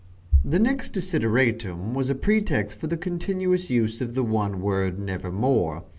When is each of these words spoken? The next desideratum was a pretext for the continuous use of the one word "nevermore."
The 0.43 0.57
next 0.57 0.93
desideratum 0.93 1.93
was 1.93 2.09
a 2.09 2.15
pretext 2.15 2.79
for 2.79 2.87
the 2.87 2.97
continuous 2.97 3.69
use 3.69 4.01
of 4.01 4.15
the 4.15 4.23
one 4.23 4.59
word 4.59 4.97
"nevermore." 4.97 5.83